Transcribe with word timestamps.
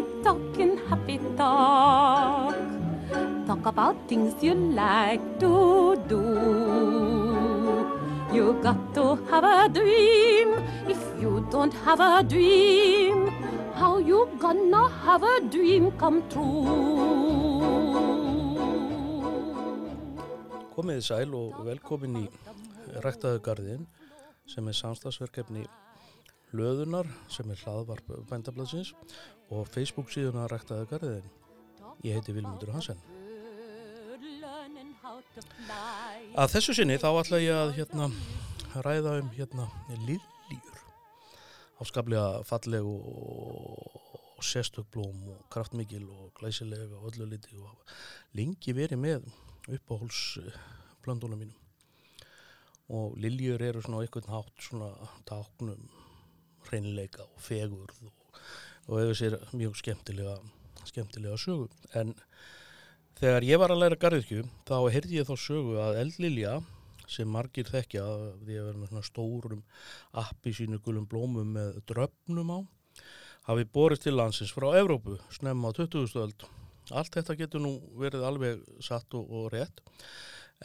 happy 0.00 0.22
talking, 0.22 0.76
happy 0.88 1.18
talk. 1.36 2.54
Talk 3.46 3.66
about 3.66 3.96
things 4.08 4.34
you 4.42 4.54
like 4.54 5.20
to 5.40 5.96
do. 6.08 6.24
You 8.32 8.56
got 8.62 8.94
to 8.94 9.16
have 9.30 9.44
a 9.44 9.68
dream. 9.68 10.54
If 10.88 11.00
you 11.20 11.46
don't 11.50 11.74
have 11.84 12.00
a 12.00 12.22
dream, 12.22 13.28
how 13.74 13.98
you 13.98 14.28
gonna 14.38 14.88
have 15.04 15.22
a 15.22 15.40
dream 15.50 15.90
come 15.98 16.22
true? 16.30 17.68
Komiði 20.70 21.02
sæl 21.04 21.34
og 21.36 21.58
velkomin 21.66 22.14
í 22.22 22.26
Ræktaðu 23.04 23.42
garðin 23.44 23.82
sem 24.48 24.68
er 24.70 24.76
samstagsverkefni 24.78 25.66
Löðunar 26.56 27.10
sem 27.28 27.50
er 27.52 27.60
hlaðvarp 27.60 28.08
bændablaðsins 28.30 28.94
og 29.50 29.68
Facebook 29.68 30.12
síðuna 30.14 30.48
Ræktaðu 30.50 30.88
garðin. 30.90 31.30
Ég 32.06 32.16
heiti 32.16 32.34
Vilmundur 32.34 32.72
Hansen. 32.74 33.00
Að 36.38 36.52
þessu 36.54 36.76
sinni 36.76 36.98
þá 37.00 37.10
ætla 37.12 37.42
ég 37.42 37.56
að 37.56 37.74
hérna, 37.80 38.10
ræða 38.86 39.18
um 39.20 39.32
hérna, 39.34 39.66
liljur 40.06 40.28
áskaplega 41.80 42.42
falleg 42.44 42.84
og, 42.84 43.96
og 44.36 44.44
sérstök-blóm 44.44 45.22
og 45.32 45.40
kraftmikil 45.52 46.04
og 46.08 46.32
glæsilega 46.36 46.96
og 46.98 47.08
öllu 47.12 47.28
liti 47.30 47.56
og 47.56 47.94
lengi 48.36 48.74
verið 48.76 49.00
með 49.00 49.28
uppáhalsplöndunum 49.76 51.40
mínum 51.40 51.56
og 52.90 53.16
liljur 53.22 53.62
eru 53.62 53.82
svona 53.82 54.02
á 54.02 54.04
einhvern 54.04 54.32
hátt 54.34 54.64
svona 54.66 54.90
táknum 55.28 55.88
hreinleika 56.68 57.24
og 57.24 57.40
fegurð 57.40 58.02
og, 58.08 58.19
og 58.90 58.98
hefur 58.98 59.18
sér 59.20 59.38
mjög 59.54 59.78
skemmtilega 59.78 60.36
skemmtilega 60.88 61.38
sögu 61.38 61.68
en 61.94 62.12
þegar 63.20 63.46
ég 63.46 63.60
var 63.62 63.72
að 63.72 63.82
læra 63.84 63.98
garðirkju 64.02 64.44
þá 64.68 64.76
heyrði 64.90 65.20
ég 65.20 65.28
þá 65.28 65.34
sögu 65.38 65.78
að 65.82 66.00
eldlilja 66.02 66.58
sem 67.10 67.30
margir 67.30 67.68
þekkja 67.70 68.04
því 68.44 68.58
að 68.58 68.66
vera 68.68 68.78
með 68.78 68.92
svona 68.92 69.06
stórum 69.06 69.62
appi 70.22 70.54
sínu 70.56 70.80
gulum 70.82 71.06
blómum 71.10 71.54
með 71.56 71.80
dröfnum 71.90 72.52
á 72.54 72.58
hafi 73.50 73.66
borist 73.74 74.06
til 74.06 74.16
landsins 74.18 74.52
frá 74.54 74.68
Evrópu 74.78 75.18
snemma 75.34 75.70
á 75.70 75.76
20. 75.78 76.10
öld 76.24 76.46
allt 76.90 77.14
þetta 77.14 77.38
getur 77.38 77.62
nú 77.62 77.76
verið 77.98 78.26
alveg 78.26 78.62
satt 78.82 79.14
og, 79.14 79.26
og 79.30 79.50
rétt 79.54 79.82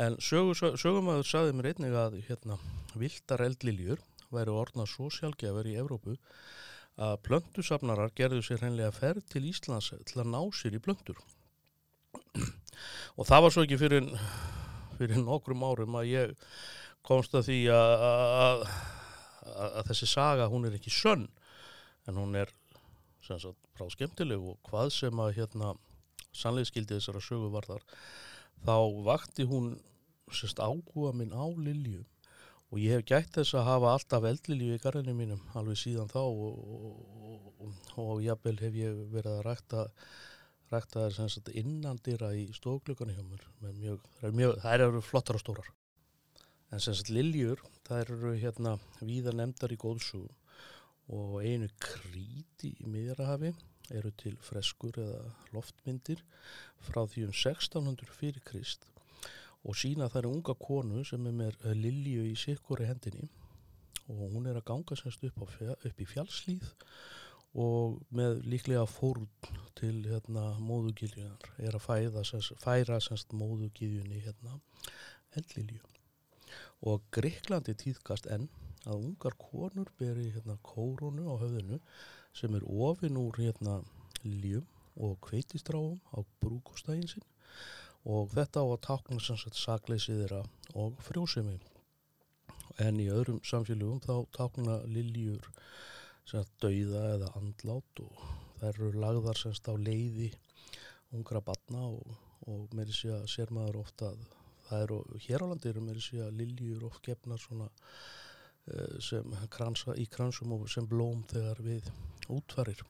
en 0.01 0.17
sögu, 0.19 0.55
sögumæður 0.57 1.29
saði 1.29 1.55
mér 1.55 1.71
einnig 1.71 1.95
að 1.95 2.19
hérna, 2.27 2.57
viltar 2.99 3.45
eldliljur 3.45 4.01
væri 4.33 4.51
orðnað 4.51 4.91
svo 4.91 5.09
sjálfgefur 5.13 5.69
í 5.69 5.77
Evrópu 5.79 6.17
að 6.95 7.15
plöntusafnarar 7.27 8.13
gerðu 8.15 8.41
sér 8.45 8.61
hreinlega 8.63 8.93
ferð 8.95 9.25
til 9.33 9.43
Íslands 9.49 9.91
til 10.07 10.21
að 10.21 10.31
ná 10.31 10.41
sér 10.55 10.77
í 10.77 10.81
plöntur. 10.83 11.19
Og 13.19 13.27
það 13.27 13.45
var 13.45 13.53
svo 13.53 13.63
ekki 13.65 13.79
fyrir, 13.79 14.07
fyrir 14.99 15.23
nokkrum 15.23 15.63
árum 15.67 15.97
að 15.99 16.11
ég 16.11 16.35
komst 17.05 17.35
að 17.37 17.49
því 17.49 17.59
að, 17.75 18.05
að, 18.05 18.63
að, 19.45 19.65
að 19.65 19.89
þessi 19.91 20.09
saga 20.09 20.47
hún 20.51 20.67
er 20.67 20.77
ekki 20.77 20.93
sönn 20.93 21.27
en 22.09 22.19
hún 22.19 22.37
er 22.39 22.51
sem 23.25 23.39
sagt 23.41 23.59
frá 23.75 23.89
skemmtileg 23.91 24.41
og 24.41 24.57
hvað 24.69 24.91
sem 24.95 25.21
að 25.21 25.35
hérna 25.39 25.73
sannleiskildi 26.35 26.97
þessara 26.97 27.23
sögu 27.23 27.51
var 27.53 27.67
þar 27.67 27.85
þá 28.65 28.77
vakti 29.05 29.45
hún 29.49 29.75
sérst 30.33 30.61
áhuga 30.61 31.13
minn 31.15 31.33
á 31.35 31.45
liljum 31.45 32.05
og 32.71 32.81
ég 32.81 32.95
hef 32.95 33.05
gætt 33.09 33.37
þess 33.37 33.57
að 33.57 33.67
hafa 33.69 33.91
alltaf 33.95 34.27
eldlilju 34.29 34.75
í 34.75 34.83
garðinu 34.83 35.15
mínum 35.17 35.41
alveg 35.59 35.79
síðan 35.79 36.11
þá 36.11 36.21
og, 36.21 36.61
og, 36.77 37.49
og, 37.65 37.75
og 38.03 38.23
jafnvel 38.25 38.57
hef 38.61 38.79
ég 38.79 39.03
verið 39.13 39.33
að 39.37 39.43
rækta 39.49 39.85
rækta 40.73 41.05
þær 41.05 41.15
sem 41.17 41.29
sagt 41.31 41.51
innandira 41.53 42.31
í 42.35 42.47
stókluganu 42.55 43.13
hjá 43.13 43.23
mér 43.25 43.43
mjög, 43.61 44.07
er 44.21 44.33
mjög, 44.35 44.55
það 44.63 44.85
eru 44.87 45.03
flottar 45.05 45.37
og 45.37 45.43
stórar. 45.43 45.69
En 46.73 46.81
sem 46.81 46.95
sagt 46.97 47.13
liljur 47.13 47.61
það 47.85 48.01
eru 48.01 48.33
hérna 48.41 48.75
víða 49.01 49.35
nefndar 49.37 49.73
í 49.75 49.79
góðsugum 49.79 50.33
og 51.15 51.37
einu 51.45 51.69
kríti 51.77 52.73
í 52.81 52.89
miðrahafi 52.89 53.53
eru 53.93 54.09
til 54.17 54.33
freskur 54.41 54.97
eða 54.97 55.21
loftmyndir 55.53 56.23
frá 56.87 57.03
því 57.05 57.27
um 57.27 57.35
1600 57.35 58.15
fyrir 58.17 58.41
Krist 58.47 58.87
og 59.65 59.77
sína 59.77 60.09
það 60.11 60.21
er 60.21 60.29
unga 60.29 60.55
konu 60.61 61.03
sem 61.07 61.27
er 61.27 61.35
með 61.35 61.67
lilju 61.81 62.25
í 62.29 62.35
sikkuri 62.37 62.87
hendinni. 62.89 63.27
Og 64.05 64.35
hún 64.35 64.45
er 64.45 64.59
að 64.59 64.67
ganga 64.69 64.97
semst 64.99 65.23
upp, 65.25 65.39
upp 65.41 66.01
í 66.01 66.05
fjallslýð 66.05 66.67
og 67.55 67.97
með 68.13 68.43
líklega 68.51 68.83
fórn 68.89 69.25
til 69.79 69.95
hérna, 70.05 70.51
móðugiljunar 70.59 71.49
er 71.57 71.77
að 71.77 71.85
fæða, 71.87 72.25
semst, 72.27 72.53
færa 72.61 72.99
semst 73.01 73.33
móðugiljunni 73.33 74.21
hérna, 74.27 74.59
eldlilju 75.39 75.81
og 76.85 77.05
Greiklandi 77.15 77.73
týðkast 77.79 78.27
enn 78.31 78.49
að 78.85 79.07
ungar 79.07 79.35
konur 79.41 79.89
beri 79.99 80.27
hérna, 80.35 80.59
kórunu 80.61 81.31
á 81.31 81.35
höfðinu 81.41 81.79
sem 82.35 82.53
er 82.57 82.67
ofin 82.67 83.17
úr 83.17 83.39
hérna, 83.39 83.79
liljum 84.23 84.67
og 84.95 85.17
kveitistráum 85.25 85.97
á 86.13 86.21
brúkustægin 86.43 87.09
sinn 87.09 87.25
og 88.05 88.29
þetta 88.35 88.61
á 88.61 88.65
að 88.69 88.83
tákna 88.85 89.19
sannsagt 89.23 89.57
sakleysi 89.57 90.13
þeirra 90.19 90.43
og 90.77 90.97
frjósemi. 91.07 91.57
En 92.83 92.99
í 92.99 93.07
öðrum 93.09 93.41
samfélögum 93.47 94.01
þá 94.03 94.15
tákna 94.35 94.81
liljur 94.91 95.47
dauða 96.61 97.01
eða 97.15 97.31
andlát 97.39 98.01
og 98.03 98.23
þær 98.59 98.69
eru 98.71 98.91
lagðar 99.01 99.39
semst 99.39 99.67
á 99.69 99.73
leiði 99.77 100.31
ungra 101.15 101.41
batna 101.41 101.85
og, 101.87 102.15
og 102.49 102.73
með 102.75 102.91
þessi 102.91 103.11
að 103.13 103.27
sér 103.31 103.53
maður 103.55 103.81
ofta 103.83 104.09
að 104.11 104.25
það 104.65 104.85
eru, 104.85 104.99
hér 105.27 105.45
á 105.45 105.49
landi 105.51 105.69
eru 105.69 105.83
með 105.85 105.99
þessi 105.99 106.21
að 106.25 106.39
liljur 106.41 106.87
oft 106.89 107.03
gefnar 107.05 107.41
svona 107.41 107.69
uh, 107.69 108.97
sem 108.99 109.37
kransa 109.53 109.95
í 110.01 110.07
kransum 110.11 110.55
og 110.57 110.65
sem 110.71 110.87
blóm 110.89 111.23
þegar 111.31 111.61
við 111.65 111.91
útvarir 112.33 112.81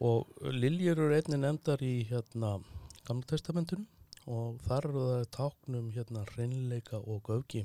og 0.00 0.30
liljur 0.54 1.02
eru 1.04 1.16
einni 1.18 1.40
nefndar 1.42 1.82
í 1.84 2.06
hérna 2.08 2.56
Gamla 3.02 3.26
testamentinu 3.26 3.82
og 4.30 4.60
þar 4.62 4.84
eru 4.86 5.00
það 5.08 5.24
táknum 5.34 5.86
hérna 5.90 6.20
reynleika 6.36 7.00
og 7.00 7.24
göfgi. 7.26 7.64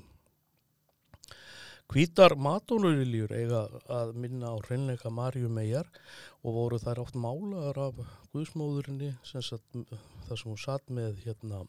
Hvítar 1.94 2.34
matónuliljur 2.42 3.36
eiga 3.38 3.59
að 3.94 4.16
minna 4.24 4.50
á 4.50 4.58
reynleika 4.66 5.12
Marju 5.14 5.52
megar 5.53 5.92
og 6.42 6.58
voru 6.58 6.81
þær 6.81 7.03
oft 7.06 7.22
málaðar 7.22 7.81
af 7.86 8.02
Guðsmóðurinni 8.34 9.14
satt, 9.30 9.62
þar 10.25 10.42
sem 10.42 10.50
hún 10.50 10.59
satt 10.66 10.90
með 10.90 11.22
hérna 11.28 11.62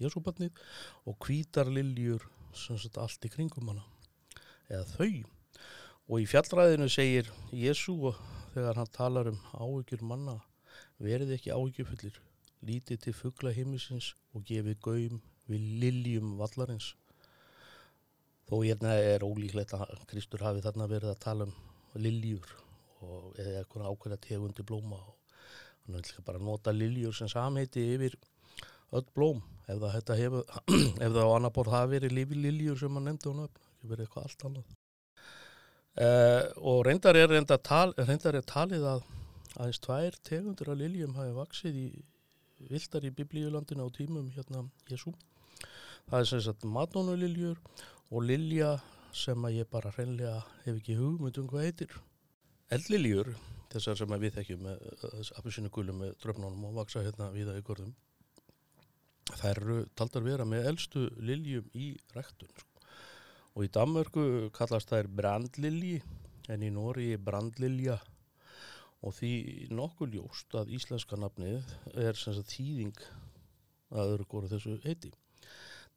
Jésúbarnið 0.00 0.64
og 1.04 1.20
hvítar 1.28 1.68
liljur 1.68 2.24
satt, 2.56 2.96
allt 2.96 3.28
í 3.28 3.34
kringum 3.36 3.68
hana 3.68 3.84
eða 4.72 4.88
þau. 4.96 5.24
Og 6.08 6.24
í 6.24 6.30
fjallræðinu 6.32 6.88
segir 6.88 7.28
Jésú 7.52 8.14
þegar 8.56 8.80
hann 8.80 8.96
talar 8.96 9.28
um 9.28 9.42
áhyggjur 9.52 10.08
manna 10.08 10.40
verið 10.96 11.36
ekki 11.36 11.52
áhyggjufullir 11.52 12.24
lítið 12.68 13.00
til 13.06 13.14
fuggla 13.16 13.52
heimisins 13.54 14.12
og 14.34 14.44
gefið 14.48 14.80
gaum 14.84 15.22
við 15.50 15.64
liljum 15.82 16.34
vallarins. 16.40 16.94
Þó 18.48 18.60
hérna 18.60 18.94
er 19.00 19.24
ólíklegt 19.24 19.72
að 19.76 20.04
Kristur 20.10 20.44
hafi 20.44 20.62
þarna 20.64 20.88
verið 20.90 21.14
að 21.14 21.22
tala 21.24 21.48
um 21.48 21.54
liljur 22.00 22.46
og 23.04 23.36
eða 23.40 23.60
eitthvað 23.60 23.88
ákveða 23.90 24.20
tegundi 24.24 24.64
blóma 24.66 24.98
og 25.00 25.16
hann 25.84 25.98
vil 25.98 26.24
bara 26.26 26.40
nota 26.40 26.72
liljur 26.72 27.14
sem 27.16 27.28
samheiti 27.28 27.84
yfir 27.94 28.16
öll 28.94 29.04
blóm 29.16 29.42
ef 29.68 29.80
það, 29.80 30.14
hefur, 30.20 30.44
ef 31.04 31.10
það 31.10 31.20
á 31.24 31.34
annar 31.34 31.52
borð 31.56 31.74
hafi 31.74 31.96
verið 31.96 32.16
lifi 32.18 32.38
liljur 32.38 32.80
sem 32.80 32.96
hann 32.96 33.08
nefndi 33.08 33.30
hún 33.30 33.44
upp, 33.46 33.60
ekki 33.74 33.90
verið 33.90 34.06
eitthvað 34.06 34.28
allt 34.28 34.48
annað. 34.48 34.72
Uh, 35.94 36.42
og 36.58 36.80
reyndar 36.88 37.16
er, 37.16 37.28
reyndar, 37.30 37.60
tal, 37.62 37.92
reyndar 38.00 38.34
er 38.34 38.46
talið 38.50 38.88
að 38.90 39.04
aðeins 39.54 39.80
tvær 39.84 40.16
tegundur 40.26 40.72
af 40.72 40.80
liljum 40.80 41.14
hafi 41.14 41.36
vaksið 41.36 41.78
í 41.78 41.88
viltar 42.70 43.04
í 43.06 43.12
biblíulandinu 43.14 43.86
á 43.86 43.88
tímum 43.94 44.30
hérna 44.34 44.64
Jésú. 44.90 45.14
Það 46.08 46.20
er 46.20 46.28
sem 46.30 46.42
sagt 46.44 46.66
matnónuliljur 46.68 47.60
og 48.10 48.26
lilja 48.28 48.76
sem 49.14 49.46
að 49.46 49.60
ég 49.60 49.70
bara 49.70 49.92
hreinlega 49.94 50.40
hef 50.64 50.78
ekki 50.80 50.98
hugmynd 50.98 51.38
um 51.40 51.48
hvað 51.50 51.68
heitir. 51.68 51.94
Eldliljur, 52.74 53.30
þessar 53.72 54.00
sem 54.00 54.16
við 54.20 54.38
þekkjum 54.38 54.64
með 54.66 55.30
appisinu 55.38 55.70
gulum 55.72 56.02
með 56.02 56.16
dröfnunum 56.22 56.68
og 56.70 56.78
vaksa 56.80 57.04
hérna 57.04 57.30
viða 57.34 57.56
gorðum, 57.64 57.94
þær 59.32 59.52
eru 59.54 59.78
taldar 59.96 60.24
vera 60.26 60.46
með 60.48 60.68
eldstu 60.72 61.06
liljum 61.22 61.68
í 61.78 61.92
rektun. 62.16 62.50
Sko. 62.58 62.74
Og 63.54 63.68
í 63.68 63.70
Danmörku 63.70 64.50
kallast 64.56 64.90
þær 64.90 65.08
brandlilji 65.20 66.00
en 66.50 66.64
í 66.66 66.72
Nóri 66.74 67.14
brandlilja 67.16 68.00
og 69.04 69.12
því 69.18 69.32
nokkuð 69.74 70.16
ljóst 70.16 70.56
að 70.56 70.72
íslenska 70.78 71.18
nafnið 71.20 71.74
er 72.00 72.16
sem 72.16 72.36
sagt 72.36 72.54
þýðing 72.56 73.04
að 73.94 74.14
öðru 74.14 74.26
góru 74.30 74.50
þessu 74.50 74.78
heiti. 74.84 75.12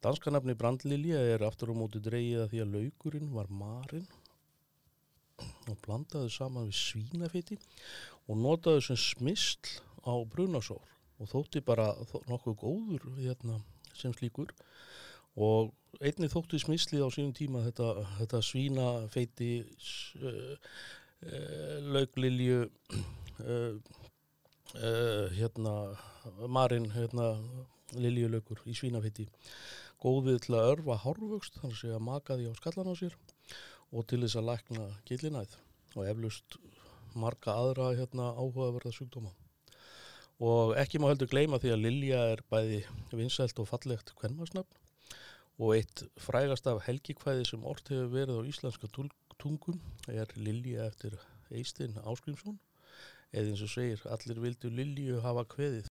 Danska 0.04 0.30
nafni 0.30 0.54
Brandlilja 0.54 1.18
er 1.32 1.42
aftur 1.42 1.72
á 1.72 1.74
móti 1.74 2.02
dreigið 2.04 2.44
að 2.44 2.52
því 2.52 2.60
að 2.62 2.74
laukurinn 2.76 3.32
var 3.34 3.48
marinn 3.50 4.06
og 5.70 5.80
blandaði 5.86 6.30
saman 6.34 6.68
við 6.68 6.78
svínafiti 6.78 7.58
og 8.28 8.38
notaði 8.38 8.84
sem 8.88 9.00
smisl 9.00 9.80
á 10.06 10.14
brunasól 10.30 10.82
og 11.18 11.30
þótti 11.32 11.64
bara 11.66 11.90
nokkuð 12.28 12.56
góður 12.60 13.08
hérna, 13.18 13.58
sem 13.96 14.14
slíkur 14.14 14.52
og 15.38 15.72
einni 16.04 16.30
þótti 16.30 16.60
smislið 16.62 17.06
á 17.06 17.10
sínum 17.14 17.34
tíma 17.34 17.64
þetta, 17.66 17.90
þetta 18.20 18.42
svínafeiti 18.44 19.50
uh, 19.64 20.30
uh, 20.30 20.78
lauglilju 21.94 22.58
uh, 23.42 23.74
hérna 25.34 25.74
marinn 26.46 26.90
hérna 26.94 27.32
liljulaukur 27.96 28.60
í 28.68 28.74
svínafeiti 28.76 29.26
góðið 30.02 30.42
til 30.44 30.54
að 30.58 30.68
örfa 30.74 30.98
hárvöxt 31.02 31.58
þannig 31.62 31.94
að 31.96 32.04
makaði 32.06 32.50
á 32.50 32.58
skallan 32.60 32.92
á 32.92 32.94
sér 33.00 33.16
og 33.90 34.06
til 34.06 34.20
þess 34.22 34.38
að 34.38 34.48
lækna 34.50 34.88
gillinæð 35.08 35.56
og 35.96 36.04
eflust 36.06 36.58
marga 37.18 37.54
aðra 37.56 37.92
hérna, 37.96 38.32
áhugaverða 38.36 38.92
sjúkdóma. 38.94 39.32
Og 40.38 40.76
ekki 40.78 41.00
má 41.02 41.08
heldur 41.10 41.30
gleyma 41.30 41.58
því 41.58 41.72
að 41.74 41.82
Lilja 41.82 42.20
er 42.34 42.42
bæði 42.52 42.82
vinsælt 43.10 43.58
og 43.58 43.66
fallegt 43.70 44.12
kvenmarsnafn 44.20 44.84
og 45.58 45.72
eitt 45.74 46.04
frægast 46.22 46.68
af 46.70 46.84
helgikvæði 46.86 47.48
sem 47.48 47.64
orð 47.66 47.88
hefur 47.90 48.12
verið 48.12 48.38
á 48.38 48.48
íslenska 48.52 48.90
tungum 49.38 49.80
er 50.08 50.30
Lilja 50.36 50.86
eftir 50.88 51.14
Eistinn 51.50 51.96
Áskrimsson 52.04 52.58
eða 53.32 53.52
eins 53.52 53.62
og 53.64 53.70
segir 53.72 54.02
allir 54.12 54.40
vildu 54.42 54.70
Lilju 54.72 55.20
hafa 55.24 55.44
kveðið. 55.54 55.88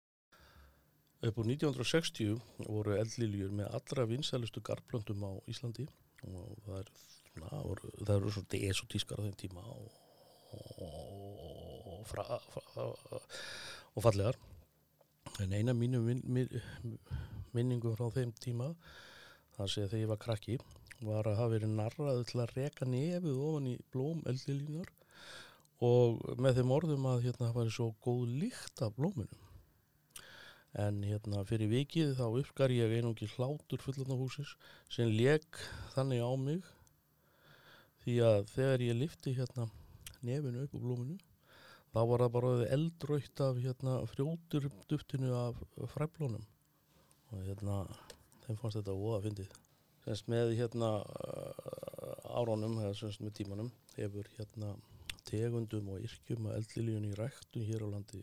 Upp 1.23 1.39
úr 1.39 1.49
1960 1.53 2.39
voru 2.67 2.97
eldliljur 2.99 3.53
með 3.55 3.71
allra 3.79 4.07
vinsælustu 4.11 4.63
garblöndum 4.67 5.23
á 5.23 5.33
Íslandi. 5.51 5.87
Og 6.27 6.57
það 6.67 6.81
er 6.81 6.91
svona, 7.29 7.61
það 8.03 8.15
eru 8.17 8.33
svona 8.35 8.63
esotískar 8.71 9.23
á 9.23 9.25
þeim 9.27 9.37
tíma 9.39 9.63
og, 9.63 10.01
og, 10.83 12.03
fra, 12.11 12.27
fra, 12.57 12.89
og 13.95 14.07
fallegar. 14.07 14.39
En 15.41 15.55
eina 15.55 15.75
mínu 15.75 16.03
min, 16.05 16.23
min, 16.27 16.99
minningum 17.55 17.97
frá 17.97 18.11
þeim 18.13 18.35
tíma 18.43 18.73
það 19.57 19.71
sé 19.71 19.87
þegar 19.87 20.03
ég 20.03 20.11
var 20.11 20.21
krakki 20.21 20.59
var 21.07 21.29
að 21.29 21.39
hafa 21.41 21.55
verið 21.55 21.77
narraðu 21.77 22.27
til 22.31 22.43
að 22.43 22.53
reka 22.57 22.89
nefið 22.89 23.39
ofan 23.47 23.71
í 23.71 23.77
blóm 23.95 24.21
eldliljunar 24.31 24.91
og 25.83 26.21
með 26.43 26.61
þeim 26.61 26.75
orðum 26.77 27.09
að 27.11 27.25
hérna 27.27 27.49
það 27.49 27.57
var 27.59 27.73
svo 27.77 27.89
góð 28.05 28.37
líkt 28.43 28.85
af 28.87 28.95
blómunum 28.99 29.49
en 30.83 31.03
hérna 31.05 31.43
fyrir 31.49 31.69
vikið 31.69 32.15
þá 32.17 32.25
uppskar 32.29 32.73
ég 32.73 32.95
einungi 32.97 33.29
hlátur 33.35 33.83
fullandahúsis 33.83 34.55
sem 34.93 35.11
leg 35.13 35.45
þannig 35.97 36.23
á 36.25 36.33
mig 36.41 36.71
því 38.05 38.17
að 38.29 38.41
þegar 38.55 38.87
ég 38.87 38.99
lifti 39.03 39.35
hérna 39.37 39.69
nefinu 40.23 40.65
upp 40.65 40.79
á 40.79 40.85
blóminu 40.85 41.19
þá 41.93 42.01
var 42.09 42.25
það 42.25 42.33
bara 42.39 42.53
eldrautt 42.79 43.45
af 43.45 43.61
hérna 43.61 43.99
frjótur 44.15 44.71
duftinu 44.89 45.35
af 45.37 45.61
fræblónum 45.93 46.47
og 47.33 47.45
hérna 47.45 47.83
þeim 48.47 48.57
fannst 48.63 48.81
þetta 48.81 48.97
óða 48.97 49.19
að 49.19 49.29
fyndið 49.29 49.62
semst 50.05 50.31
með 50.31 50.57
hérna 50.59 50.95
árónum 52.33 52.79
eða 52.83 52.95
semst 52.99 53.23
með 53.23 53.37
tímanum 53.41 53.71
hefur 53.97 54.29
hérna 54.39 54.73
tegundum 55.29 55.93
og 55.95 56.03
yrkjum 56.03 56.49
að 56.51 56.59
eldliljun 56.61 57.11
í 57.11 57.15
ræktu 57.19 57.63
hér 57.69 57.87
á 57.87 57.89
landi 57.93 58.23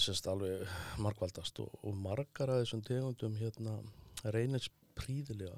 semst 0.00 0.28
alveg 0.30 0.66
markvaldast 1.00 1.62
og, 1.64 1.72
og 1.86 1.96
margar 1.96 2.52
að 2.52 2.64
þessum 2.64 2.84
tegundum 2.86 3.36
hérna 3.40 3.78
reynist 4.34 4.72
príðilega 4.98 5.56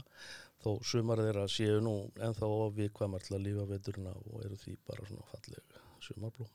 þó 0.62 0.78
sumar 0.86 1.22
þeirra 1.24 1.48
séu 1.50 1.80
nú 1.82 1.94
ennþá 2.22 2.48
viðkvæmar 2.76 3.24
til 3.24 3.36
að 3.36 3.44
lífa 3.48 3.66
veturna 3.70 4.14
og 4.30 4.44
eru 4.46 4.58
því 4.60 4.76
bara 4.86 5.06
svona 5.08 5.26
fallega 5.32 5.82
sumarblóm. 6.02 6.50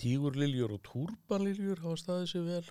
Tígurliljur 0.00 0.74
og 0.76 0.82
túrbanliljur 0.84 1.82
hafa 1.84 2.00
staðið 2.00 2.32
sér 2.32 2.46
vel 2.48 2.64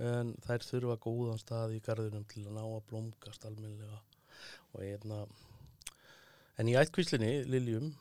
en 0.00 0.34
þær 0.46 0.66
þurfa 0.68 0.98
góðan 1.04 1.38
stað 1.42 1.76
í 1.76 1.82
gardinum 1.84 2.24
til 2.30 2.46
að 2.46 2.56
ná 2.56 2.64
að 2.64 2.86
blómgast 2.90 3.46
almenlega 3.46 4.00
og 4.74 4.82
einna 4.82 5.20
en 6.58 6.70
í 6.70 6.76
ættkvíslinni 6.78 7.44
liljum 7.50 7.92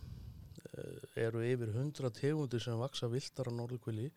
eru 1.20 1.44
yfir 1.46 1.70
100 1.70 2.10
tegundir 2.18 2.62
sem 2.64 2.80
vaksa 2.80 3.10
viltar 3.12 3.50
á 3.50 3.54
norðukvili 3.54 4.10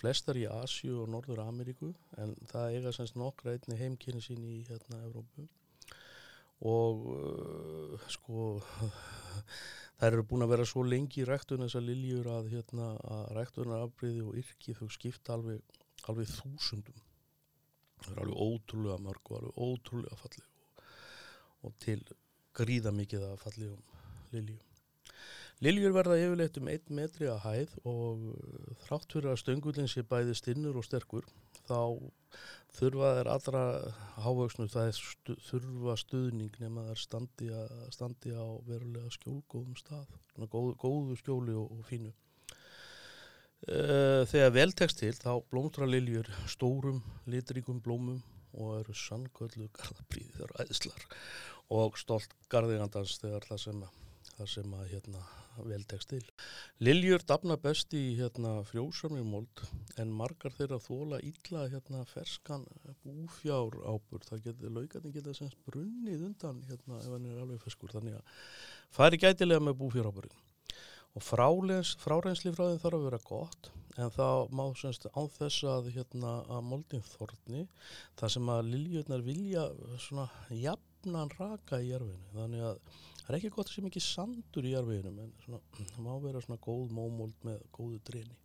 flestar 0.00 0.38
í 0.40 0.46
Asju 0.50 1.02
og 1.04 1.10
Norður 1.12 1.42
Ameríku 1.44 1.92
en 2.22 2.34
það 2.50 2.76
eiga 2.76 2.92
semst 2.96 3.18
nokkra 3.20 3.54
einni 3.54 3.78
heimkynni 3.78 4.22
sín 4.24 4.42
í 4.46 4.56
hérna 4.68 5.02
Evrópu. 5.06 5.46
Og 6.66 7.04
uh, 7.14 8.08
sko 8.12 8.48
þær 10.00 10.10
eru 10.10 10.26
búin 10.32 10.44
að 10.44 10.56
vera 10.56 10.66
svo 10.68 10.82
lengi 10.84 11.22
í 11.22 11.28
ræktun 11.28 11.62
þessar 11.64 11.86
liljur 11.86 12.32
að 12.34 12.50
hérna 12.56 12.90
að 13.14 13.30
ræktunarafbriði 13.38 14.26
og 14.26 14.40
yrki 14.42 14.76
þau 14.76 14.88
skipta 14.92 15.38
alveg, 15.38 15.62
alveg 16.10 16.34
þúsundum 16.34 17.06
það 18.04 18.14
er 18.14 18.22
alveg 18.24 18.42
ótrúlega 18.46 19.04
mörg 19.06 19.30
og 19.30 19.38
alveg 19.40 19.62
ótrúlega 19.66 20.18
fallið 20.22 20.48
og, 20.48 20.88
og 21.68 21.78
til 21.84 22.00
gríða 22.56 22.92
mikið 22.94 23.28
að 23.30 23.38
fallið 23.44 23.76
um 23.76 23.86
liljum. 24.34 24.66
Liljur 25.60 25.92
verða 25.92 26.16
yfirleitt 26.16 26.56
um 26.56 26.68
1 26.72 26.92
metri 26.96 27.26
að 27.28 27.42
hæð 27.44 27.72
og 27.90 28.20
þrátt 28.86 29.12
fyrir 29.12 29.32
að 29.34 29.40
stöngullin 29.42 29.90
sé 29.92 30.04
bæði 30.08 30.36
stinnur 30.38 30.78
og 30.80 30.86
sterkur 30.86 31.26
þá 31.68 32.00
þurfa 32.78 33.10
þeir 33.18 33.30
allra 33.34 33.64
hávöksnu 34.24 34.70
það 34.72 34.92
stu, 34.96 35.36
þurfa 35.50 35.98
stuðning 36.00 36.56
nema 36.62 36.86
þeir 36.88 37.02
standi, 37.02 37.50
a, 37.52 37.66
standi 37.92 38.32
á 38.32 38.46
verulega 38.64 39.12
skjólgóðum 39.18 39.76
stað 39.76 40.08
góð, 40.48 40.72
góðu 40.80 41.18
skjóli 41.20 41.58
og, 41.60 41.68
og 41.76 41.84
fínu 41.90 42.14
uh, 43.68 44.22
þegar 44.30 44.54
veltekst 44.56 45.02
til 45.02 45.14
þá 45.16 45.32
blómstra 45.52 45.88
liljur 45.88 46.28
stórum 46.50 47.02
litríkum 47.30 47.80
blómum 47.84 48.22
og 48.56 48.80
eru 48.80 48.96
sannkvöldu 48.96 49.68
garðabríðir 49.76 50.54
æðslar 50.64 51.04
og 51.70 51.98
stolt 52.00 52.32
garðigandans 52.50 53.20
þegar 53.22 53.46
það 53.46 53.62
sem 53.66 53.84
það 54.40 54.50
sem 54.54 54.74
að 54.74 54.90
hérna 54.94 55.22
vel 55.66 55.82
tekst 55.88 56.12
til. 56.12 56.22
Liljur 56.80 57.22
dafna 57.28 57.56
best 57.60 57.92
í 57.96 58.02
hérna 58.18 58.60
frjósamir 58.68 59.26
mold 59.26 59.62
en 60.00 60.12
margar 60.16 60.54
þeirra 60.56 60.78
þóla 60.80 61.20
illa 61.26 61.66
hérna 61.72 62.04
ferskan 62.08 62.64
búfjár 63.04 63.76
ábur. 63.84 64.24
Það 64.28 64.44
getur, 64.46 64.74
laugatinn 64.76 65.16
geta 65.16 65.34
semst 65.36 65.58
brunnið 65.66 66.24
undan 66.30 66.62
hérna 66.70 67.00
ef 67.02 67.10
hann 67.12 67.28
er 67.28 67.42
alveg 67.42 67.60
ferskur. 67.64 67.92
Þannig 67.92 68.16
að 68.20 68.38
færi 68.96 69.20
gætilega 69.20 69.66
með 69.66 69.80
búfjár 69.82 70.10
áburinn. 70.12 70.38
Og 71.18 71.24
frárensli 71.26 72.52
frá 72.54 72.68
þeim 72.70 72.82
þarf 72.82 72.96
að 72.96 73.06
vera 73.08 73.22
gott 73.26 73.70
en 73.98 74.12
það 74.14 74.52
má 74.54 74.62
semst 74.78 75.06
á 75.10 75.22
þess 75.34 75.64
að 75.66 75.88
hérna 75.96 76.34
að 76.46 76.66
moldin 76.70 77.02
þorni 77.04 77.64
það 78.20 78.34
sem 78.36 78.50
að 78.54 78.68
liljurnar 78.70 79.24
vilja 79.26 79.64
svona 80.04 80.28
jafnan 80.54 81.32
raka 81.38 81.80
í 81.82 81.90
erfinu. 81.96 82.28
Þannig 82.36 82.66
að 82.68 82.78
það 82.94 83.32
er 83.32 83.38
ekki 83.40 83.52
gott 83.56 83.72
sé 83.72 83.84
mikið 83.84 84.06
sandur 84.06 84.68
í 84.68 84.74
jarfiðinum 84.76 85.18
en 85.24 85.32
svona, 85.44 85.60
það 85.80 86.04
má 86.06 86.12
vera 86.22 86.44
svona 86.44 86.62
góð 86.68 86.94
mómold 86.94 87.48
með 87.48 87.64
góðu 87.74 87.98
dreni. 88.06 88.38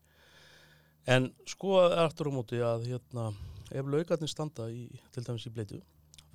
En 1.05 1.29
sko 1.45 1.77
eftir 1.85 2.31
á 2.33 2.37
móti 2.37 2.63
að 2.65 2.87
hérna, 2.89 3.27
ef 3.69 3.93
laugarnir 3.93 4.31
standa 4.31 4.71
í, 4.73 4.87
til 5.13 5.21
dæmis 5.27 5.45
í 5.45 5.53
bleitu 5.53 5.83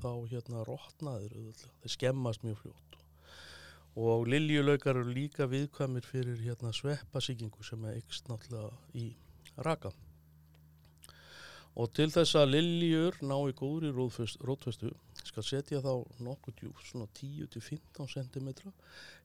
þá 0.01 0.13
hérna 0.31 0.63
rótnaður 0.65 1.35
þeir 1.59 1.93
skemmast 1.99 2.47
mjög 2.47 2.63
fljótt 2.63 2.90
og 3.99 4.29
liljulaugar 4.31 5.01
eru 5.01 5.11
líka 5.11 5.49
viðkvæmir 5.51 6.07
fyrir 6.07 6.39
hérna 6.45 6.71
sveppasíkingu 6.75 7.65
sem 7.67 7.85
er 7.85 7.99
ykst 7.99 8.31
náttúrulega 8.31 8.71
í 8.95 9.11
raka. 9.59 9.91
Og 11.79 11.87
til 11.95 12.09
þess 12.11 12.35
að 12.35 12.51
liljur 12.57 13.17
ná 13.23 13.37
í 13.47 13.55
góðri 13.55 13.93
rótfestu 13.95 14.91
skal 15.23 15.45
setja 15.47 15.81
þá 15.85 15.93
nokkuð 16.25 16.57
djúf 16.59 16.81
svona 16.89 17.07
10-15 17.15 18.09
cm 18.11 18.49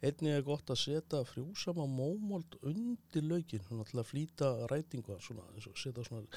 einnig 0.06 0.36
er 0.36 0.46
gott 0.46 0.70
að 0.70 0.82
setja 0.84 1.24
frjúsama 1.26 1.88
mómold 1.90 2.60
undir 2.62 3.26
laugin 3.26 3.66
svona 3.66 3.88
til 3.90 4.02
að 4.02 4.10
flýta 4.12 4.52
rætinga 4.70 5.18
svona, 5.26 5.46
setja 5.74 6.06
svona, 6.06 6.28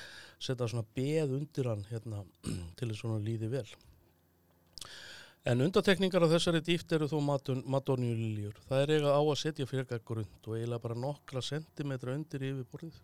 svona 0.40 0.86
beð 0.96 1.36
undir 1.40 1.68
hann 1.68 1.84
hérna, 1.90 2.24
til 2.78 2.88
þess 2.88 3.04
að 3.04 3.28
líði 3.28 3.52
vel 3.58 3.68
en 5.46 5.62
undatekningar 5.62 6.24
af 6.26 6.32
þessari 6.32 6.60
dýft 6.64 6.92
eru 6.96 7.06
þó 7.10 7.18
madonjuliljur 7.22 8.58
það 8.66 8.82
er 8.82 8.94
eiga 8.96 9.14
á 9.14 9.22
að 9.22 9.38
setja 9.42 9.66
fyrka 9.70 10.00
grund 10.04 10.48
og 10.48 10.56
eiginlega 10.56 10.82
bara 10.82 10.98
nokkra 10.98 11.42
sentimetra 11.44 12.16
undir 12.18 12.46
yfir 12.50 12.66
borðið 12.72 12.98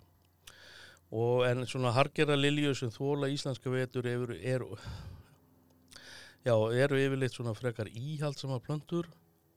og 1.15 1.45
en 1.47 1.67
svona 1.71 1.93
hargera 1.95 2.37
liljur 2.37 2.75
sem 2.79 2.91
þóla 2.91 3.31
íslenska 3.31 3.71
vetur 3.71 4.07
eru, 4.11 4.39
eru, 4.43 4.79
já, 6.43 6.55
eru 6.55 6.99
yfirleitt 6.99 7.37
svona 7.37 7.55
frekar 7.55 7.91
íhaldsama 7.93 8.59
plöntur 8.65 9.07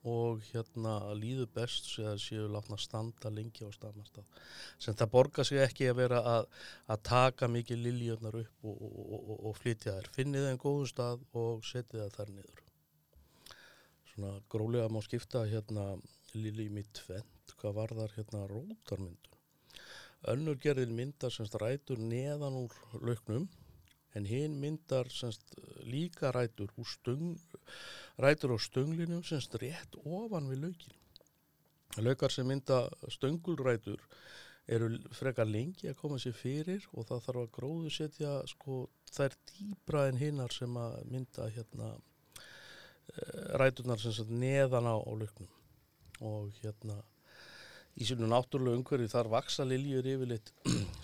og 0.07 0.43
hérna 0.51 0.93
líður 1.17 1.49
best 1.57 1.89
það 1.95 2.21
séu 2.23 2.45
látna 2.51 2.77
standa 2.79 3.31
lengi 3.33 3.65
á 3.65 3.71
staðnastað 3.73 4.29
sem 4.77 4.95
það 4.95 5.11
borgar 5.17 5.49
sig 5.49 5.59
ekki 5.63 5.89
að 5.89 5.99
vera 6.03 6.21
að, 6.35 6.47
að 6.87 7.03
taka 7.09 7.49
mikið 7.51 7.83
liljöfnar 7.87 8.39
upp 8.43 8.69
og, 8.69 8.77
og, 8.77 9.17
og, 9.17 9.35
og 9.49 9.59
flytja 9.59 9.97
þær. 9.97 10.09
Finnið 10.15 10.45
það 10.45 10.53
en 10.53 10.63
góðu 10.63 10.87
stað 10.93 11.27
og 11.41 11.67
setja 11.67 12.07
þær 12.15 12.31
niður 12.37 12.66
svona 14.17 14.41
grólega 14.49 14.89
má 14.89 15.01
skipta 15.05 15.45
hérna 15.45 15.97
Lili 16.33 16.69
mitt 16.73 16.89
tvent, 16.97 17.53
hvað 17.61 17.73
var 17.77 17.91
þar 17.93 18.13
hérna 18.17 18.39
rótarmyndun. 18.49 19.35
Önnur 20.33 20.57
gerðin 20.57 20.95
myndar 20.97 21.31
semst 21.31 21.55
rætur 21.61 22.01
neðan 22.01 22.57
úr 22.63 22.73
lauknum 22.97 23.45
en 24.17 24.25
hinn 24.25 24.57
myndar 24.57 25.11
semst 25.13 25.53
líka 25.85 26.31
rætur 26.33 26.73
úr 26.81 26.89
stöng, 26.89 27.37
rætur 28.17 28.55
á 28.55 28.57
stönglinum 28.57 29.21
semst 29.23 29.53
rétt 29.61 29.99
ofan 30.03 30.49
við 30.49 30.65
laukin. 30.65 30.97
Laukar 32.01 32.33
sem 32.33 32.49
mynda 32.49 32.87
stöngulrætur 33.13 34.01
eru 34.67 34.89
frekar 35.13 35.47
lengi 35.47 35.91
að 35.91 36.01
koma 36.01 36.17
sér 36.19 36.35
fyrir 36.35 36.89
og 36.93 37.05
það 37.07 37.25
þarf 37.27 37.43
að 37.45 37.53
gróðu 37.59 37.93
setja 37.93 38.33
sko 38.49 38.83
þær 39.13 39.37
dýbra 39.53 40.07
en 40.09 40.19
hinnar 40.25 40.53
sem 40.53 40.73
að 40.77 41.03
mynda 41.13 41.51
hérna 41.53 41.93
eh, 43.13 43.45
ræturnar 43.61 44.01
sem 44.01 44.15
sagt 44.15 44.33
neðan 44.33 44.89
á, 44.89 44.95
á 44.97 45.11
lauknum 45.11 45.53
og 46.27 46.51
hérna 46.61 46.97
í 47.97 48.05
sinu 48.05 48.29
náttúrulega 48.29 48.77
umhverfi 48.77 49.09
þar 49.09 49.31
vaksa 49.33 49.65
liljur 49.65 50.05
yfirleitt 50.05 50.51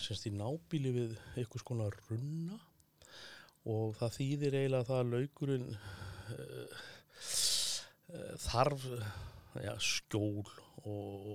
semst 0.04 0.28
í 0.30 0.34
nábíli 0.36 0.94
við 0.94 1.18
einhvers 1.40 1.66
konar 1.66 1.98
runna 2.10 2.60
og 3.70 3.94
það 3.98 4.18
þýðir 4.18 4.58
eiginlega 4.60 4.88
það 4.90 5.00
að 5.02 5.14
laukurinn 5.14 5.70
uh, 5.74 6.82
uh, 8.14 8.34
þarf 8.44 8.88
ja, 9.64 9.76
skjól 9.80 10.44
og, 10.84 11.28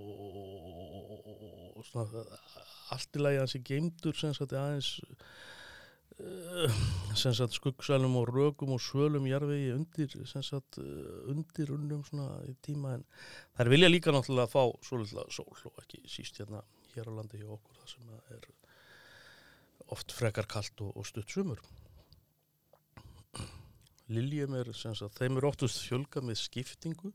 og 1.75 1.87
svona, 1.89 2.25
allt 2.95 3.17
í 3.17 3.23
lagi 3.23 3.41
hans 3.41 3.57
í 3.57 3.63
geimdur 3.65 4.19
sem 4.19 4.35
sagt 4.37 4.53
aðeins 4.59 4.99
uh, 5.01 5.09
sem 5.09 5.25
sagt 7.19 7.55
skuggsælum 7.55 8.17
og 8.21 8.31
rögum 8.33 8.75
og 8.75 8.83
svölum 8.83 9.27
jarfiði 9.29 9.75
undir 9.77 10.15
sagt 10.27 10.79
undir 10.79 11.73
unnum 11.75 12.05
svona 12.07 12.41
í 12.49 12.55
tíma 12.65 12.97
en 12.99 13.05
þær 13.59 13.73
vilja 13.75 13.91
líka 13.91 14.15
náttúrulega 14.15 14.51
fá 14.51 14.65
svolítið 14.87 15.35
sól 15.35 15.71
og 15.71 15.83
ekki 15.85 16.03
síst 16.11 16.41
hérna 16.41 16.65
hér 16.95 17.11
á 17.11 17.13
landi 17.19 17.43
hjá 17.43 17.51
okkur 17.55 17.83
það 17.83 17.93
sem 17.95 18.15
er 18.37 18.49
oft 19.95 20.13
frekar 20.13 20.49
kallt 20.51 20.81
og, 20.85 20.97
og 20.97 21.07
stutt 21.07 21.31
sumur 21.31 21.63
Liljum 24.09 24.55
er, 24.57 24.71
sagt, 24.73 25.19
þeim 25.19 25.37
er 25.37 25.45
oftast 25.45 25.83
fjölga 25.85 26.23
með 26.25 26.39
skiptingu 26.41 27.11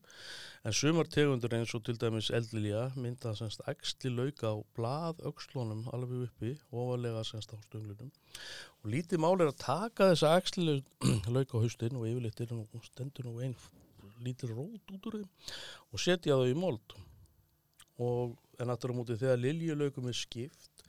en 0.61 0.75
sumar 0.77 1.07
tegundur 1.09 1.55
eins 1.57 1.73
og 1.73 1.81
til 1.87 1.97
dæmis 1.97 2.29
eldlilja 2.37 2.83
mynda 2.93 3.33
semst 3.37 3.63
axli 3.71 4.11
lauka 4.13 4.51
á 4.53 4.57
blað 4.77 5.23
aukslónum 5.25 5.87
alveg 5.95 6.27
uppi 6.27 6.51
ofalega 6.69 7.23
semst 7.25 7.55
á 7.55 7.57
stönglinum. 7.65 8.11
Og 8.83 8.91
lítið 8.93 9.23
mál 9.25 9.41
er 9.41 9.49
að 9.49 9.63
taka 9.63 10.11
þessa 10.11 10.35
axli 10.37 10.77
lauka 11.35 11.57
á 11.57 11.63
haustin 11.65 11.97
og 11.97 12.05
yfirleitt 12.11 12.45
er 12.45 12.53
nú 12.53 12.83
stendur 12.85 13.31
nú 13.31 13.39
einn 13.41 13.57
lítið 14.23 14.53
rót 14.53 14.93
út 14.93 15.09
úr 15.09 15.19
þeim 15.19 15.27
og 15.89 16.05
setja 16.05 16.37
þau 16.37 16.47
í 16.51 16.57
mold. 16.57 16.97
Og 18.05 18.37
en 18.61 18.69
aftur 18.69 18.93
á 18.93 18.97
móti 19.01 19.17
þegar 19.17 19.41
liljulaukum 19.41 20.13
er 20.13 20.17
skipt 20.17 20.85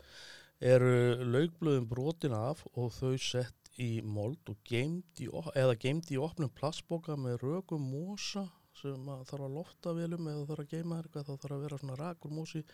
eru 0.61 1.25
laukblöðum 1.33 1.89
brotin 1.89 2.37
af 2.37 2.63
og 2.75 2.93
þau 2.95 3.17
sett 3.21 3.64
í 3.83 3.91
mold 4.07 4.53
og 4.53 4.61
geimt 4.69 5.23
í, 5.23 5.29
eða 5.55 5.75
geimt 5.81 6.13
í 6.15 6.21
opnum 6.21 6.53
plastboka 6.55 7.17
með 7.19 7.41
rögum 7.43 7.89
mosa 7.91 8.47
sem 8.79 9.11
þarf 9.29 9.47
að 9.47 9.57
lofta 9.59 9.95
velum 9.97 10.29
eða 10.31 10.47
þarf 10.51 10.65
að 10.65 10.73
geima 10.77 11.01
eitthvað 11.01 11.29
þá 11.29 11.35
þarf 11.35 11.57
að 11.57 11.67
vera 11.67 11.81
svona 11.83 11.99
rakur 12.01 12.35
mosi 12.35 12.65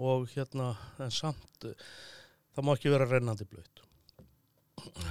og 0.00 0.26
hérna 0.34 0.72
en 1.00 1.12
samt 1.12 1.68
það 1.68 2.66
má 2.66 2.74
ekki 2.74 2.92
vera 2.92 3.08
rennandi 3.08 3.48
blöyt 3.48 3.84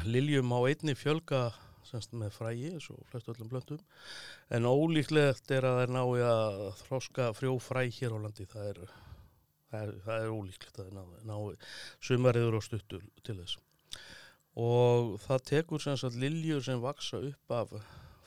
Liljum 0.10 0.54
á 0.54 0.60
einni 0.66 0.96
fjölga 0.98 1.50
semst 1.90 2.14
með 2.18 2.34
frægi 2.36 2.72
eins 2.74 2.90
og 2.94 3.02
flest 3.10 3.30
öllum 3.32 3.50
blöndum 3.52 3.82
en 4.54 4.68
ólíklegt 4.70 5.54
er 5.54 5.66
að 5.66 5.78
það 5.78 5.86
er 5.86 5.94
nái 5.96 6.26
að 6.30 6.60
þróska 6.84 7.30
frjó 7.38 7.56
fræ 7.62 7.84
hér 7.98 8.18
á 8.18 8.20
landi. 8.26 8.46
Það 8.50 8.70
er, 8.72 8.82
það 9.72 9.82
er, 9.82 9.96
það 10.06 10.26
er 10.26 10.36
ólíklegt 10.36 10.80
að 10.80 10.84
það 10.84 10.92
er 10.92 11.00
nái, 11.00 11.24
nái 11.32 12.08
sumariður 12.10 12.60
og 12.60 12.66
stuttur 12.66 13.06
til 13.26 13.38
þess 13.42 13.69
og 14.60 15.16
það 15.24 15.44
tekur 15.54 15.84
sem 15.84 15.98
sagt 16.00 16.18
liljur 16.20 16.64
sem 16.66 16.82
vaksa 16.84 17.22
upp 17.30 17.54
af 17.56 17.76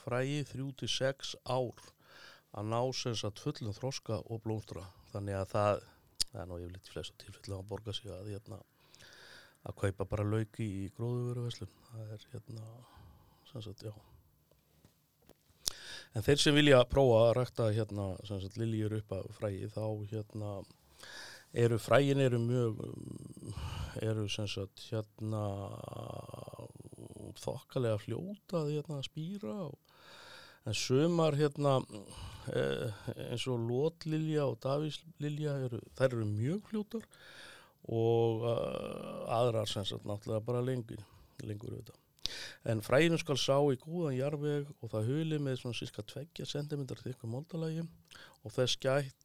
fræði 0.02 0.42
3-6 0.48 1.34
ár 1.44 1.88
að 2.56 2.68
ná 2.72 2.80
sem 2.96 3.16
sagt 3.16 3.42
fullum 3.42 3.74
þroska 3.76 4.20
og 4.26 4.42
blómstra. 4.44 4.84
Þannig 5.12 5.38
að 5.38 5.50
það, 5.52 5.82
það 6.30 6.40
er 6.42 6.48
nú 6.48 6.60
yfirleitt 6.60 6.88
í 6.88 6.94
flesta 6.94 7.20
tilfellu 7.20 7.58
að 7.58 7.68
borga 7.68 7.96
sig 7.96 8.12
að 8.12 8.30
hérna 8.32 8.60
að 9.62 9.76
kaupa 9.78 10.08
bara 10.08 10.26
lauki 10.26 10.64
í 10.64 10.88
gróðuveruveslun 10.96 11.70
það 11.90 12.14
er 12.16 12.24
hérna 12.32 12.64
sem 13.50 13.64
sagt 13.68 13.84
já. 13.86 13.92
En 16.12 16.24
þeir 16.24 16.40
sem 16.42 16.56
vilja 16.56 16.82
prófa 16.88 17.20
að 17.26 17.34
rækta 17.38 17.68
hérna 17.72 18.08
sem 18.28 18.40
sagt 18.42 18.58
liljur 18.60 18.98
upp 18.98 19.14
af 19.16 19.28
fræði 19.36 19.68
þá 19.72 19.84
hérna 20.10 20.56
eru 21.52 21.78
frægin 21.78 22.20
eru 22.20 22.40
mjög 22.40 22.82
eru 24.02 24.28
sem 24.32 24.48
sagt 24.48 24.86
hérna 24.88 25.44
þokkalega 27.42 28.00
fljótað 28.00 28.72
hérna 28.72 29.00
að 29.00 29.08
spýra 29.08 29.54
og, 29.66 29.78
en 30.68 30.76
sömar 30.78 31.36
hérna 31.36 31.78
eh, 32.54 33.06
eins 33.28 33.46
og 33.50 33.64
Lótlilja 33.68 34.46
og 34.48 34.60
Davíslilja 34.64 35.56
þær 35.98 36.08
eru 36.08 36.28
mjög 36.28 36.68
fljótar 36.70 37.08
og 37.90 38.44
uh, 38.46 39.24
aðrar 39.34 39.66
sem 39.66 39.82
sagt 39.82 40.06
náttúrulega 40.06 40.46
bara 40.46 40.62
lengur 40.62 41.00
lengur 41.42 41.72
auðvitað. 41.74 41.98
En 42.70 42.82
fræginu 42.86 43.18
skal 43.18 43.38
sá 43.40 43.56
í 43.74 43.78
góðan 43.82 44.14
jarveg 44.14 44.68
og 44.78 44.92
það 44.92 45.08
huli 45.10 45.40
með 45.42 45.58
svona 45.58 45.74
síska 45.76 46.04
2 46.06 46.46
cm 46.46 46.84
þykku 47.00 47.28
móldalagi 47.28 47.82
og 48.46 48.54
þess 48.54 48.78
gætt 48.82 49.21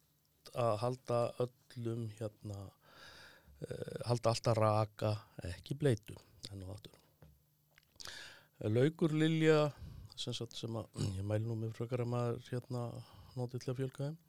að 0.56 0.74
halda 0.84 1.20
öllum 1.46 2.08
hérna 2.20 2.60
uh, 2.64 3.98
halda 4.10 4.34
alltaf 4.34 4.58
raka 4.58 5.14
ekki 5.54 5.78
bleitu 5.80 6.18
laugur 8.78 9.14
Lilja 9.14 9.72
sem, 10.16 10.34
sem 10.34 10.80
að 10.80 10.86
ég 11.20 11.24
mæl 11.28 11.42
nú 11.46 11.60
með 11.60 11.76
frökar 11.78 12.06
að 12.06 12.14
maður 12.14 12.52
hérna 12.52 12.90
nótið 13.38 13.64
til 13.64 13.74
að 13.74 13.82
fjölka 13.82 14.08
þeim 14.08 14.22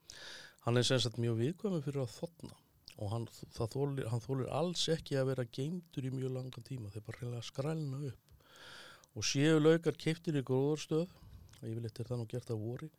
hann 0.67 0.77
er 0.77 0.89
sem 0.89 1.01
sagt 1.01 1.21
mjög 1.23 1.39
viðkvæmið 1.43 1.87
fyrir 1.87 2.05
að 2.05 2.17
þotna 2.19 2.57
og 2.99 3.13
hann, 3.13 3.27
þólir, 3.55 4.07
hann 4.11 4.23
þólir 4.23 4.51
alls 4.55 4.83
ekki 4.91 5.19
að 5.19 5.31
vera 5.31 5.47
geimtur 5.55 6.09
í 6.09 6.13
mjög 6.15 6.35
langa 6.35 6.63
tíma 6.67 6.91
þeir 6.93 7.05
bara 7.07 7.23
reyna 7.23 7.41
að 7.41 7.47
skrælna 7.47 8.01
upp. 8.11 8.47
Og 9.19 9.27
séu 9.27 9.59
laugar 9.63 9.99
keiftir 9.99 10.39
í 10.39 10.45
gróðarstöð 10.47 11.07
og 11.07 11.65
ég 11.67 11.77
vil 11.77 11.87
eitthvað 11.87 12.19
nú 12.21 12.27
gert 12.31 12.51
að 12.55 12.63
voru 12.63 12.91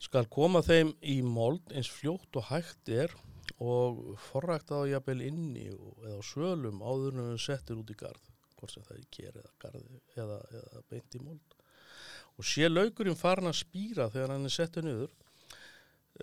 skal 0.00 0.26
koma 0.32 0.62
þeim 0.64 0.94
í 1.04 1.20
mold 1.24 1.72
eins 1.76 1.90
fljótt 1.92 2.38
og 2.40 2.48
hægt 2.48 2.88
er 2.88 3.12
og 3.60 4.16
forrækt 4.30 4.72
á 4.72 4.88
jafnvel 4.88 5.20
inni 5.26 5.68
eða 5.68 6.20
svölum 6.24 6.80
áður 6.80 7.16
en 7.18 7.32
við 7.34 7.42
settir 7.44 7.80
út 7.80 7.90
í 7.92 7.98
gard 8.00 8.28
hvort 8.56 8.74
sem 8.74 8.84
það 8.86 8.98
er 8.98 9.08
kér 9.16 9.40
eða 9.40 9.54
gardi 9.62 10.00
eða, 10.20 10.38
eða 10.60 10.82
beint 10.90 11.16
í 11.16 11.22
mold. 11.24 11.56
Og 12.40 12.46
sé 12.46 12.68
laugurinn 12.68 13.18
farin 13.18 13.50
að 13.50 13.60
spýra 13.60 14.08
þegar 14.12 14.34
hann 14.34 14.48
er 14.48 14.54
settið 14.54 14.86
niður 14.86 15.10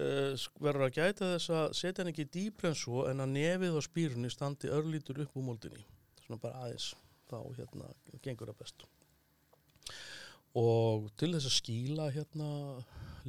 uh, 0.02 0.46
verður 0.62 0.88
að 0.88 0.98
gæta 0.98 1.32
þess 1.36 1.54
að 1.60 1.66
setja 1.80 2.04
hann 2.04 2.14
ekki 2.14 2.28
dýbra 2.34 2.72
en 2.72 2.80
svo 2.82 3.06
en 3.10 3.26
að 3.26 3.34
nefið 3.36 3.78
á 3.78 3.82
spýrunni 3.86 4.32
standi 4.34 4.72
örlítur 4.74 5.22
upp 5.26 5.38
úr 5.38 5.48
moldinni. 5.52 5.84
Svona 6.26 6.42
bara 6.42 6.66
aðeins 6.66 6.92
þá 7.30 7.40
hérna 7.58 7.92
gengur 8.24 8.54
það 8.54 8.62
best. 8.64 8.88
Og 10.58 11.12
til 11.20 11.34
þess 11.36 11.50
að 11.52 11.58
skýla 11.60 12.10
hérna 12.16 12.50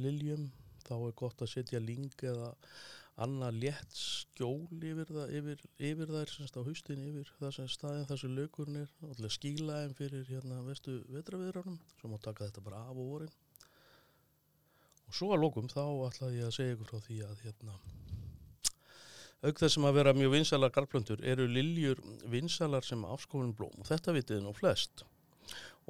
liljum 0.03 0.47
þá 0.85 0.95
er 0.97 1.17
gott 1.21 1.43
að 1.43 1.53
setja 1.53 1.81
ling 1.83 2.23
eða 2.25 2.53
annað 3.19 3.57
létt 3.63 3.97
skjól 3.99 4.67
yfir, 4.79 5.09
það, 5.11 5.33
yfir, 5.35 5.63
yfir 5.89 6.13
þær 6.13 6.31
semst 6.31 6.55
á 6.55 6.61
haustin 6.63 7.03
yfir 7.03 7.31
það 7.39 7.55
sem 7.57 7.69
staðin 7.73 8.07
þessu 8.07 8.29
til 8.29 9.27
að 9.27 9.35
skýla 9.35 9.81
þeim 9.83 9.95
fyrir 9.97 10.25
hérna 10.29 10.61
vestu 10.63 11.01
vetraviðránum 11.11 11.79
svo 11.99 12.11
má 12.11 12.17
taka 12.23 12.47
þetta 12.47 12.63
bara 12.63 12.83
af 12.87 12.95
og 12.95 13.11
vorin. 13.11 13.33
Og 15.09 15.17
svo 15.17 15.33
að 15.33 15.43
lókum 15.43 15.67
þá 15.67 15.83
ætlaði 16.07 16.39
ég 16.39 16.47
að 16.47 16.55
segja 16.55 16.77
ykkur 16.77 16.91
frá 16.93 17.03
því 17.07 17.19
að 17.27 17.43
hérna 17.43 17.79
auk 19.39 19.61
þessum 19.61 19.87
að 19.87 19.99
vera 19.99 20.15
mjög 20.15 20.33
vinsalar 20.35 20.73
garplöndur 20.75 21.21
eru 21.23 21.45
liljur 21.47 21.99
vinsalar 22.27 22.83
sem 22.83 23.03
afskofin 23.07 23.55
blóm. 23.55 23.75
Og 23.79 23.87
þetta 23.87 24.15
vitið 24.15 24.43
nú 24.43 24.55
flest 24.55 25.05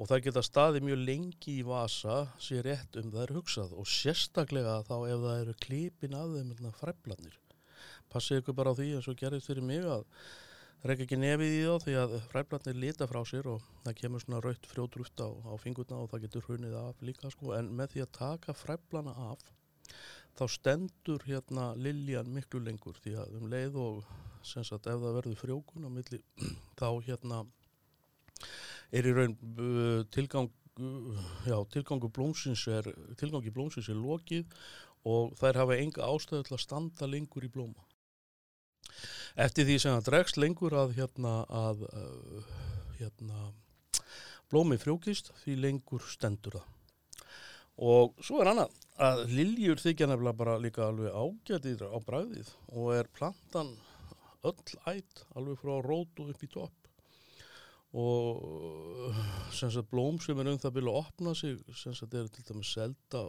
og 0.00 0.08
það 0.08 0.24
geta 0.24 0.42
staði 0.46 0.80
mjög 0.86 1.02
lengi 1.04 1.58
í 1.60 1.66
vasa 1.66 2.22
sér 2.40 2.64
rétt 2.64 2.96
um 2.96 3.12
það 3.12 3.24
er 3.26 3.34
hugsað. 3.36 3.76
Og 3.76 3.88
sérstaklega 3.88 4.80
þá 4.88 4.96
ef 5.12 5.24
það 5.26 5.40
eru 5.42 5.56
klipin 5.66 6.16
af 6.16 6.32
þeim 6.32 6.70
fræflanir 6.80 7.36
passið 8.10 8.40
ykkur 8.40 8.56
bara 8.58 8.72
á 8.74 8.78
því 8.78 8.86
eins 8.96 9.08
og 9.10 9.18
gerðist 9.18 9.50
fyrir 9.50 9.66
mig 9.66 9.84
að 9.86 10.02
það 10.80 10.92
er 10.92 11.02
ekki 11.04 11.18
nefið 11.20 11.52
í 11.54 11.60
þá 11.62 11.84
því 11.84 11.94
að 12.00 12.14
fræflanir 12.32 12.80
lita 12.84 13.08
frá 13.10 13.20
sér 13.28 13.48
og 13.52 13.68
það 13.84 13.96
kemur 14.00 14.24
svona 14.24 14.40
raut 14.44 14.68
frjóðrúft 14.70 15.22
á, 15.22 15.28
á 15.30 15.52
fingurna 15.62 16.00
og 16.00 16.10
það 16.10 16.24
getur 16.26 16.48
hunnið 16.48 16.76
af 16.80 17.04
líka 17.06 17.30
sko. 17.30 17.52
En 17.58 17.70
með 17.76 17.94
því 17.94 18.04
að 18.06 18.12
taka 18.18 18.56
fræflana 18.56 19.14
af 19.30 19.44
þá 20.40 20.44
stendur 20.56 21.26
hérna 21.28 21.70
liljan 21.76 22.32
miklu 22.34 22.62
lengur. 22.64 22.98
Því 23.04 23.14
að 23.20 23.38
um 23.38 23.48
leið 23.52 23.78
og 23.84 24.02
sem 24.46 24.64
sagt 24.66 24.88
ef 24.88 24.98
það 25.04 25.18
verður 25.20 25.40
frjókun 25.44 25.86
á 25.86 25.90
milli 25.92 26.22
þá 26.80 26.88
hérna 27.06 27.44
er 28.90 29.06
í 29.06 29.14
raun 29.14 29.36
uh, 29.36 30.02
tilgang 30.14 30.50
uh, 30.80 31.20
já, 31.46 31.56
tilgangu 31.72 32.10
blómsins 32.12 32.66
er 32.70 32.88
tilgangi 33.20 33.52
blómsins 33.54 33.90
er 33.90 33.98
lokið 33.98 34.50
og 35.08 35.36
þær 35.40 35.62
hafa 35.62 35.78
enga 35.80 36.08
ástöðu 36.10 36.48
til 36.48 36.56
að 36.56 36.64
standa 36.64 37.08
lengur 37.08 37.46
í 37.46 37.52
blóma. 37.52 37.86
Eftir 39.40 39.64
því 39.64 39.78
sem 39.80 39.94
það 39.96 40.08
dregst 40.10 40.40
lengur 40.40 40.74
að, 40.76 40.96
hérna, 40.98 41.34
að 41.48 41.86
uh, 41.88 42.50
hérna, 42.98 43.46
blómi 44.50 44.76
frjókist, 44.80 45.30
því 45.44 45.56
lengur 45.64 46.04
stendur 46.10 46.58
það. 46.58 46.68
Og 47.80 48.18
svo 48.20 48.42
er 48.42 48.50
annað 48.50 48.74
að 49.00 49.22
liljur 49.32 49.80
þykja 49.80 50.10
nefnilega 50.10 50.36
bara 50.36 50.58
líka 50.60 50.84
alveg 50.90 51.14
ágætið 51.16 51.86
á 51.88 51.96
bræðið 52.04 52.50
og 52.74 52.90
er 52.98 53.08
plantan 53.16 53.70
öll 54.44 54.74
ætt 54.90 55.22
alveg 55.36 55.62
frá 55.62 55.78
rótu 55.86 56.26
upp 56.28 56.44
í 56.44 56.50
topp 56.52 56.79
og 57.90 59.14
sem 59.50 59.70
sagt 59.74 59.90
blóm 59.90 60.20
sem 60.22 60.38
er 60.38 60.50
um 60.52 60.58
það 60.62 60.76
byrja 60.76 60.92
að 60.92 60.98
opna 61.00 61.34
sig 61.34 61.56
sem 61.74 61.94
sagt 61.94 62.14
er 62.14 62.28
til 62.30 62.44
dæmis 62.46 62.74
selda 62.76 63.22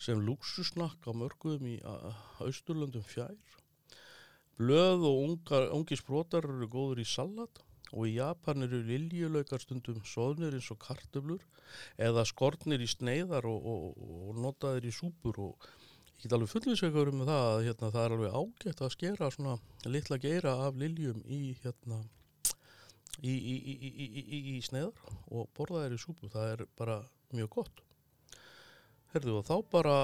sem 0.00 0.20
luxusnakk 0.24 1.04
á 1.04 1.12
mörgum 1.12 1.66
í 1.68 1.76
austurlöndum 2.40 3.04
fjær. 3.04 3.36
Blöð 4.60 5.04
og 5.08 5.18
ungar, 5.24 5.68
ungi 5.72 5.96
sprótar 5.96 6.48
eru 6.48 6.68
góður 6.68 7.00
í 7.00 7.08
salat 7.08 7.60
og 7.92 8.06
í 8.06 8.16
Japan 8.16 8.64
eru 8.64 8.80
liljulaukar 8.86 9.60
stundum 9.60 10.00
soðnir 10.06 10.56
eins 10.56 10.70
og 10.72 10.80
kartöflur 10.80 11.44
eða 12.00 12.24
skortnir 12.28 12.80
í 12.80 12.88
sneiðar 12.88 13.48
og, 13.50 13.66
og, 13.66 14.00
og 14.30 14.40
notaðir 14.40 14.88
í 14.88 14.94
súpur 14.94 15.40
og 15.44 15.68
ég 16.20 16.24
get 16.24 16.36
alveg 16.36 16.52
fullvísveikaður 16.54 17.12
um 17.12 17.26
það 17.26 17.50
að 17.50 17.66
hérna, 17.66 17.92
það 17.96 18.04
er 18.04 18.16
alveg 18.16 18.38
ágætt 18.40 18.82
að 18.84 18.94
skera 18.96 19.30
svona 19.34 19.58
litla 19.88 20.20
geira 20.22 20.56
af 20.68 20.80
liljum 20.80 21.20
í 21.26 21.42
hérna 21.64 22.00
í, 23.18 23.32
í, 23.34 24.40
í, 24.54 24.56
sneiðar 24.64 25.14
og 25.30 25.48
borða 25.56 25.84
þeir 25.84 25.96
í 25.96 26.00
súpu, 26.00 26.30
það 26.32 26.52
er 26.54 26.64
bara 26.78 27.00
mjög 27.36 27.50
gott. 27.58 27.82
Herðu 29.10 29.40
og 29.40 29.46
þá 29.48 29.54
bara 29.72 29.96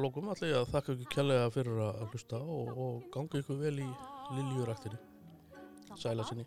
lókum 0.00 0.30
allir 0.32 0.56
að 0.56 0.70
þakka 0.72 0.94
ekki 0.94 1.10
kjallega 1.14 1.50
fyrir 1.52 1.82
að 1.84 2.04
hlusta 2.08 2.40
og, 2.40 2.70
og 2.72 3.06
ganga 3.12 3.42
ykkur 3.42 3.60
vel 3.60 3.76
í 3.84 3.88
liljuræktinni. 4.38 5.00
Sæla 5.98 6.24
sinni. 6.24 6.46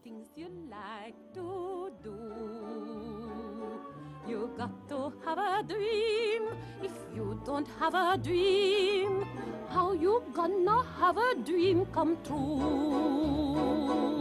You 4.27 4.51
got 4.55 4.70
to 4.88 5.12
have 5.25 5.39
a 5.39 5.63
dream. 5.63 6.43
If 6.84 6.93
you 7.15 7.41
don't 7.43 7.67
have 7.79 7.96
a 7.96 8.15
dream 8.17 9.25
How 9.74 9.93
you 9.93 10.22
gonna 10.34 10.84
have 11.00 11.17
a 11.17 11.34
dream 11.46 11.86
come 11.93 12.17
true 12.25 14.21